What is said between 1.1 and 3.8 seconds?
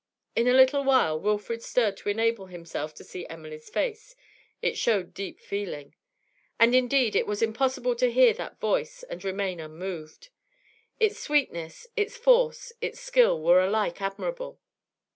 Wilfrid stirred to enable himself to see Emily's